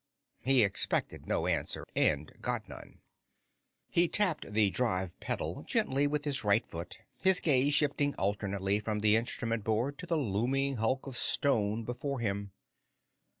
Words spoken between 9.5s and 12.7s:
board to the looming hulk of stone before him.